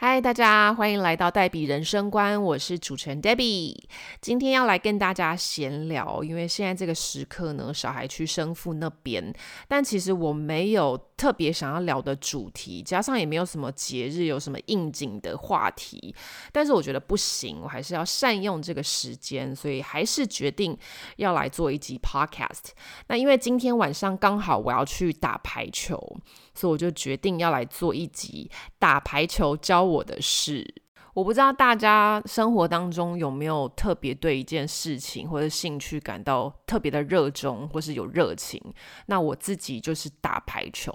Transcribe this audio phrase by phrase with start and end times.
[0.00, 3.74] 嗨，大家欢迎来到黛比人生观，我是主持人 Debbie。
[4.20, 9.34] 今天要来跟大家闲聊，因为现在这个时刻呢，小孩去生父那边，
[9.66, 16.14] 但其实我没有特别想要聊的主题，加上也没有什么节日有什么应景的话题，
[16.52, 20.78] 但是我觉得不行，我还是要善用这个时间，所以还是决定
[21.16, 22.68] 要来做一集 Podcast。
[23.08, 26.16] 那因为今天晚上刚好我要去打排球。
[26.58, 30.82] 所以我就决定要来做一集打排球教我的事。
[31.14, 38.60] 我不知道大家生活当中有没有特别对一件事情或者兴趣感到特别的热衷，或是有热情。
[39.06, 40.92] 那我自己就是打排球，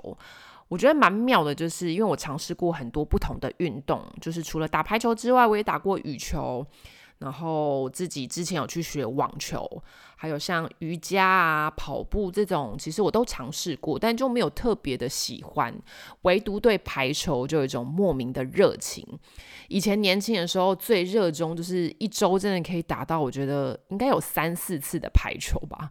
[0.67, 6.65] 我觉得蛮妙的，就是因为我尝试过很多不同的运动，就是除了打排球之外，我也打过羽球。
[7.23, 9.65] 然后自己之前有去学网球，
[10.17, 15.73] 还有像瑜伽啊、跑步这种，其实我都尝试过，但就没有特别的喜欢。
[16.23, 19.07] 唯独对排球就有一种莫名的热情。
[19.69, 25.89] 以前年轻的时候最热衷，就是一周真的可以打到，我觉得应该有三四次的排球吧。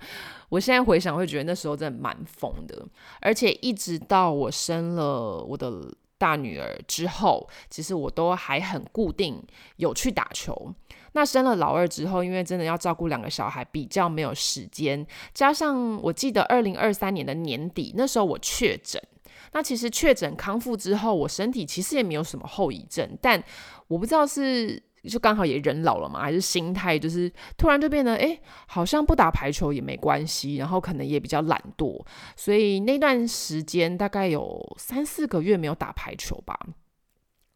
[0.51, 2.87] 我现在回想会觉得那时候真的蛮疯的，
[3.23, 5.91] 而且一直到我生了我的
[6.23, 9.43] 大女儿之后，其实我都还很固定
[9.79, 10.73] 有去打球。
[11.15, 15.05] 那生了老二之后，因为真的要照顾两个小孩，比较没有时间。
[15.35, 19.03] 加上我记得二零二三年的年底，那时候我确诊。
[19.51, 23.43] 那其实确诊康复之后，我身体其实也没有什么后遗症，但
[23.89, 32.05] 我不知道是就刚好也人老了嘛，还是心态就是突然就变得哎，好像不打排球也没关系，然后可能也比较懒惰，
[32.37, 36.59] 所以那段时间大概有三四个月没有打排球吧。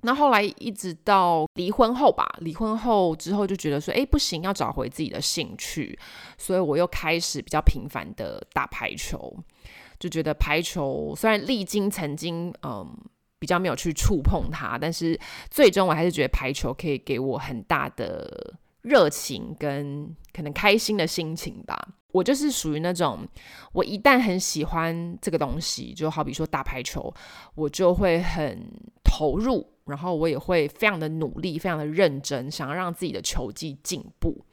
[0.02, 5.98] 那后来一直到离婚后吧，离婚后之后就觉得说，哎，不行，要找回自己的兴趣，
[6.36, 9.34] 所以我又开始比较频繁的打排球，
[9.98, 12.86] 就觉得排球虽然历经曾经，嗯，
[13.38, 15.18] 比较没有去触碰它，但是
[15.50, 21.88] 最终我还是觉得排球可以给我很大的热情跟可能开心的心情吧。
[22.12, 23.26] 我就是属于那种，
[23.72, 27.12] 我一旦很喜欢这个东西，就好比说打排球，
[27.54, 28.66] 我就会很
[29.04, 29.72] 投入。
[29.86, 34.44] 然后我也会非常的努力，非常的认真，想要让自己的球技进步。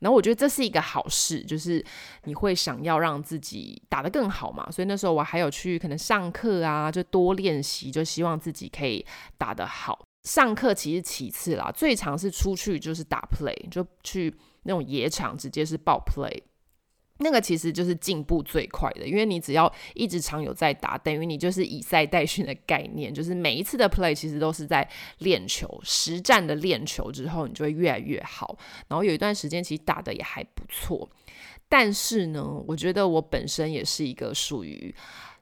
[0.00, 1.84] 然后我觉得这是一个好事，就是
[2.24, 4.70] 你会想要让自己打得更好嘛。
[4.70, 9.04] 所以那时候我还有去可能上课啊，就多练习，就希望自己可以
[9.36, 9.98] 打得好。
[10.24, 16.42] 上课其实其次啦，最常是出去就是打 play，就去那种野场直接是爆 play。
[17.20, 28.56] 那个其实就是进步最快的，因为你只要一直常有在打，等于你就是以赛代训的概念，就是每一次的 play 其实都是在练球，实战的练球之后，你就会越来越好。
[28.86, 31.08] 然后有一段时间其实打的也还不错，
[31.68, 34.94] 但是呢，我觉得我本身也是一个属于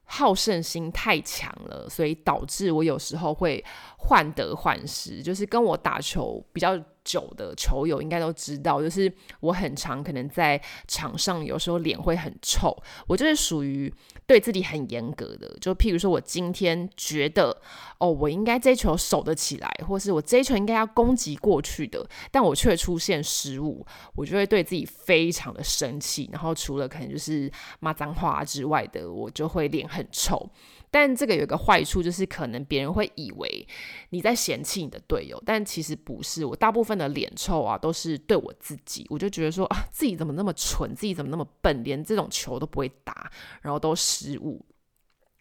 [0.05, 3.63] 好胜心太强了，所以导致我有时候会
[3.99, 6.83] 患得患失，就是跟我打球比较。
[7.07, 13.93] 久的球友应该都知道，就是我很常可能在场上有时候脸会很臭，我就是属于
[14.27, 15.57] 对自己很严格的。
[15.61, 17.57] 就譬如说我今天觉得
[17.99, 23.87] 哦，我应该这球守得起来，或是我这球应该要攻击过去的，但我却出现失误，
[24.17, 26.29] 我就会对自己非常的生气。
[26.33, 30.51] 然后除了可能就是骂脏话之外的，我就会脸很臭。
[30.91, 33.69] 但这个有一个坏处，就是可能别人会以为
[34.11, 36.45] 你在嫌弃你的队友，但其实不是。
[36.45, 39.07] 我大部分的脸臭啊，都是对我自己。
[39.11, 43.31] 我就觉得说啊，自己怎么那么蠢，自己怎么那么笨，连这种球都不会打，
[43.63, 44.65] 然后都失误。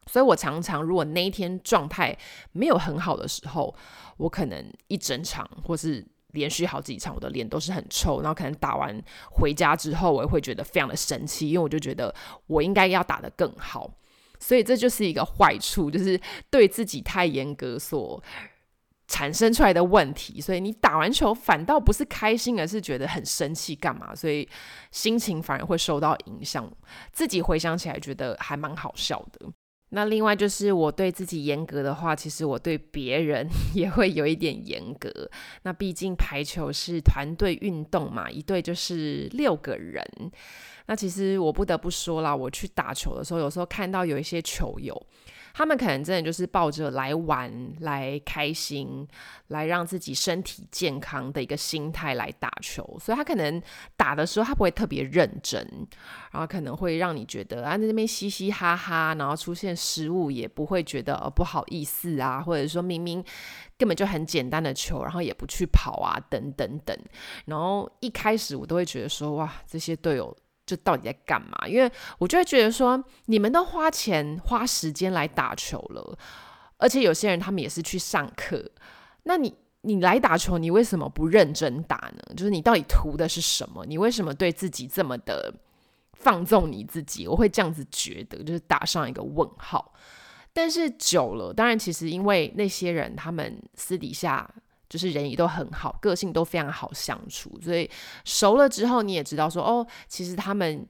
[0.07, 2.17] 所以我常常如果那一天状态
[2.51, 3.73] 没有很好的时候，
[4.17, 8.21] 我可能一整场或是连续好几场，我的脸都是很臭。
[8.21, 9.01] 然后可能打完
[9.31, 12.13] 回家之后，我也会觉得非常的生气，因为我就觉得
[12.47, 13.89] 我应该要打得更好。
[14.45, 18.23] 所以这就是一个坏处，就是对自己太严格所
[19.07, 20.39] 产生出来的问题。
[20.39, 24.13] 所以你打完球反倒不是开心，而是觉得很生气，干嘛？
[24.13, 24.47] 所以
[24.91, 26.71] 心情反而会受到影响。
[27.11, 29.47] 自己回想起来觉得还蛮好笑的。
[29.89, 35.09] 那另外就是我对自己严格的话，其实我对别人 也会有一点严格。
[35.63, 40.03] 那毕竟排球是团队运动嘛，一队就是六个人。
[40.87, 44.95] 那其实我不得不说啦，我去打球的时候，有时候看到有一些球友，
[45.53, 49.07] 他们可能真的就是抱着来玩、来开心、
[49.47, 53.59] 来让自己身体健康的一个心态来打球，所以他可能
[53.97, 55.65] 打的时候他不会特别认真，
[56.31, 63.23] 然后可能会让你觉得啊在那边嘻嘻哈哈，然后出现失误也不会觉得不好意思啊，或者说明明
[63.77, 66.95] 根本就很简单的球，然后也不去跑啊等等等，
[67.45, 70.35] 然后一开始我都会觉得说哇这些队友。
[70.65, 71.67] 就到底在干嘛？
[71.67, 76.17] 因为我就会觉得说，你们都花钱花时间来打球了，
[76.77, 78.71] 而且有些人他们也是去上课，
[79.23, 82.35] 那你你来打球，你为什么不认真打呢？
[82.35, 83.85] 就是你到底图的是什么？
[83.85, 85.53] 你为什么对自己这么的
[86.13, 87.27] 放纵你自己？
[87.27, 89.93] 我会这样子觉得，就是打上一个问号。
[90.51, 94.49] 但是久了，当然，其实因为那些人他们私底下
[94.89, 97.89] 就是人也都很好，个性都非常好相处，所以
[98.23, 100.87] 熟了之后，你也知道说，哦，其实他们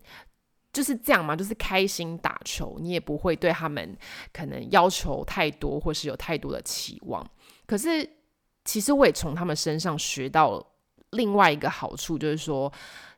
[0.71, 3.97] 就是这样嘛，就是开心打球，你也不会对他们
[4.33, 7.25] 可能要求太多，或是有太多的期望。
[7.65, 8.09] 可是。
[8.67, 10.59] 其实我也从他们身上学到
[11.11, 12.73] 另外一个好处，就是说，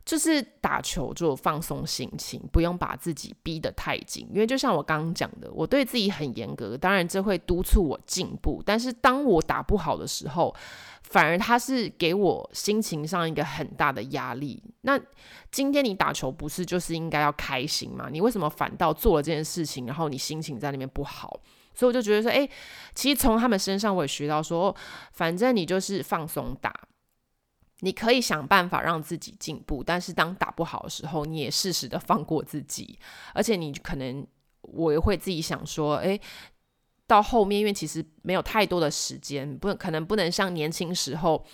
[0.08, 4.26] 就是打球就放松心情，不用把自己逼得太紧。
[4.32, 8.64] 因为就像我刚刚讲的，我对自己很严格，当然这会督促我进步。
[8.66, 10.56] 但是当我打不好的时候，
[11.04, 14.64] 反而他是给我心情上一个很大的压力。
[14.84, 14.98] 那
[15.52, 18.08] 今天你打球不是就是应该要开心吗？
[18.10, 21.38] 你为什么反倒做了这件事情，然后你心情在那边不好？
[21.74, 22.48] 所以我就觉得说，哎，
[22.96, 24.74] 其实从他们身上我也学到说，
[25.12, 26.74] 反正你就是放松打，
[27.82, 32.98] 你可以想办法让自己进步，但是当打不好的时候，你也适时的放过自己。
[33.34, 34.26] 而且你可能
[34.62, 36.20] 我也会自己想说，诶，
[37.06, 41.46] 到后面因为其实没有太多的时间，不可能不能像年轻时候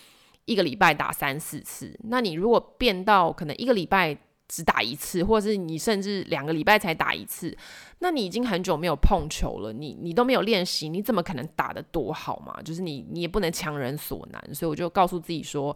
[0.45, 1.99] 一个礼拜打三四次。
[2.05, 4.17] 那你如果变到可能一个礼拜。
[4.53, 7.57] 只打一次，或者是你甚至两个礼拜才打一次，
[7.97, 12.61] 那你已经很久没有碰球了，你你都没有练习，你怎么可能打得多好嘛？
[12.61, 15.75] 就是你你也不能强人所难，所以我就告诉自己说，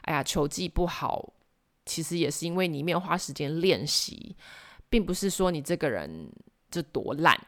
[0.00, 1.32] 哎呀，球技不好，
[1.84, 4.34] 其实也是因为你没有花时间练习，
[4.88, 6.28] 并不是说你这个人
[6.68, 7.40] 就多烂，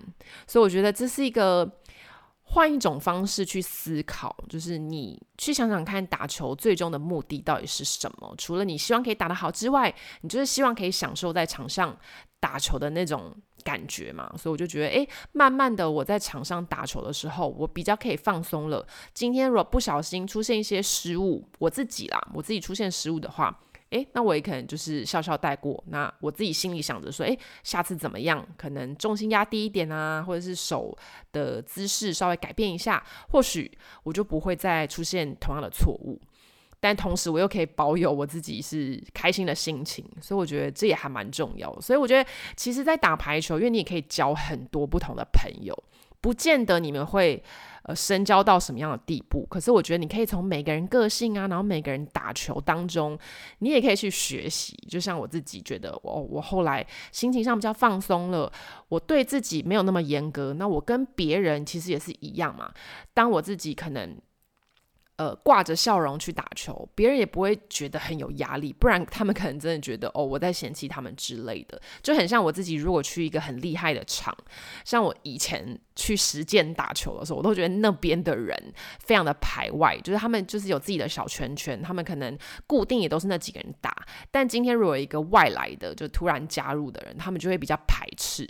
[0.47, 1.78] 所以我觉得这是一个。
[2.51, 8.35] 换一种方式去思考，就是你去想想看，打球最终的目的到底是什么？
[8.39, 11.95] 除了你希望可以打得好之外，你就是希望可以享受在场上
[12.41, 14.33] 打球的那种感觉嘛？
[14.39, 18.87] 所以我就觉得，诶，慢慢的我在场上打球的时候，我比较可以放松了。
[19.13, 23.61] 今天如果不小心出现一些失误，我自己啦，我自己出现失误的话。
[23.91, 25.83] 诶，那我也可能就是笑笑带过。
[25.89, 28.47] 那我自己心里想着说，诶，下次怎么样？
[28.57, 30.97] 可能重心压低一点啊，或者是手
[31.33, 33.71] 的姿势稍微改变一下，或许
[34.03, 36.21] 我就不会再出现同样的错误。
[36.81, 41.81] 但同时，我又可以保有我自己是开心的心情，所以我觉得这也还蛮重要。
[41.81, 45.77] 所以我觉得，其实，在打排球，因为你也可以交很多不同的朋友。
[46.21, 47.43] 不见得你们会
[47.85, 53.19] 呃深交到什么样的地步，可是我觉得你可以从每个人个性啊，然后每个人打球当中，
[53.61, 54.77] 你也可以去学习。
[54.89, 58.53] 就像我自己觉得，我我后来心情上比较放松了，
[58.89, 62.73] 我对自己没有那么严格，那我跟别人其实也是一样嘛。
[63.15, 64.17] 当我自己可能。
[65.19, 72.77] 呃，挂着笑容去打球，别人也不会觉得很有压力，不然他们可能真的觉得哦，我在嫌弃他们之类的，就很像我自己。
[72.77, 74.33] 如果去一个很厉害的场，
[74.85, 78.57] 像我以前去实践打球的时候，我都觉得那边的人
[79.01, 82.39] 非常的排外，就是他们就是有自己的小圈圈，他们可能
[82.69, 84.07] 固定也都是那几个人打。
[84.31, 88.49] 但今天如果一个外来的，就突然加入的人，他们就会比较排斥。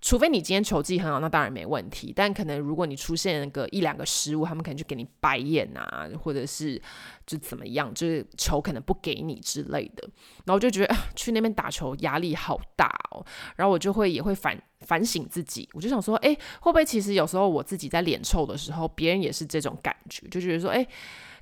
[0.00, 2.12] 除非你今天球技很好，那当然没问题。
[2.14, 6.80] 但可能如果你出现个一两个失误，他们可能就给你白眼啊，或者是
[7.26, 10.08] 就怎么样，就是球可能不给你之类的。
[10.44, 13.24] 然后我就觉得去那边打球压力好大哦。
[13.56, 20.86] 然后我就会也会反反省自己，我就想说，哎，会不会其实有时候我自己在脸臭的时候，别人也是这种感觉，就觉得说，哎，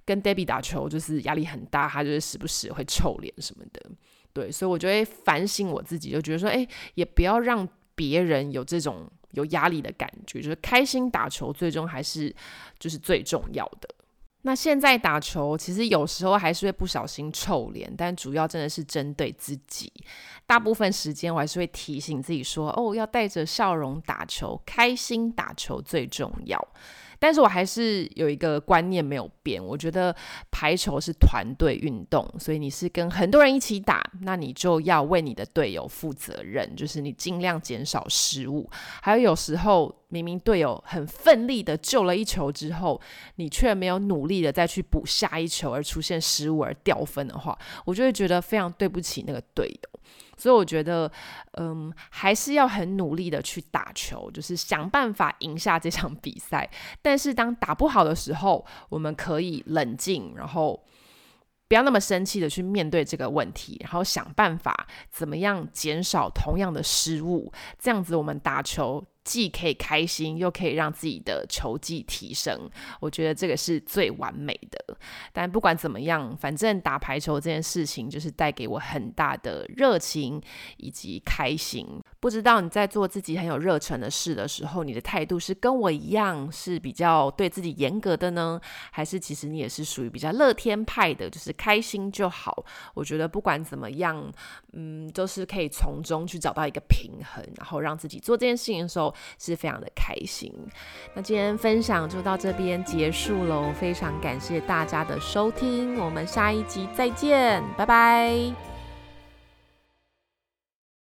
[0.07, 3.83] 跟 Debbie 打球就是压力很大，他就是时不时会臭脸什么的。
[4.33, 7.69] 对，所以我就会反省我自己，就觉得说，哎，也不要让。
[7.97, 12.33] 别人有这种有压力的感觉，就是开心打球，最终还是
[12.79, 13.89] 就是最重要的。
[14.43, 19.93] 那现在打球，其实有时候还是会不小心臭脸，但主要真的是针对自己。
[20.47, 26.57] 大部分时间我还是会提醒自己说：“哦，要带着笑容打球，开心打球最重要。”
[27.19, 30.15] 但是我还是有一个观念没有变，我觉得
[30.51, 38.69] 排球是团队运动，所以你是跟很多人一起打，那你就要为你的队友负责任，就是你尽量减少失误。
[39.01, 43.01] 还有有时候明明队友很奋力的救了一球之后，
[43.37, 50.01] 你却没有努力的再去补下一球而出现失误而掉分的话，我就会觉得非常对不起那个队友。
[50.37, 51.11] 所以我觉得，
[51.53, 56.71] 嗯，还是要很努力的去打球，就是想办法赢下这场比赛。
[57.01, 60.85] 但是当打不好的时候，我们可以冷静，然后
[61.69, 67.53] 不要那么生气的去面对这个问题，然后想办法怎么样减少同样的失误。
[67.79, 69.05] 这样子，我们打球。
[69.27, 74.97] 既可以开心，又可以让自己的球技提升，我觉得这个是最完美的。
[75.33, 80.41] 但不管怎么样，反正打排球这件事情就是带给我很大的热情
[80.77, 81.85] 以及开心。
[82.21, 88.61] 不知道你在做自己很有热忱的事的时候，你的态度是跟我一样是比较对自己严格的呢，
[88.93, 92.65] 还是其实你也是属于比较乐天派的，就是开心就好？
[92.95, 94.33] 我觉得不管怎么样，
[94.73, 100.53] 嗯，都是可以从中去找到一个平衡，然后让自己做这件事情的时候是非常的开心。
[101.15, 108.76] 那今天分享就到这边结束喽，非常感谢大家的收听，我们下一集再见，拜拜。